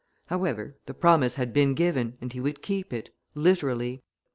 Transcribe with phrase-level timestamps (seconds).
[0.29, 4.01] However, the promise had been given, and he would keep it literally.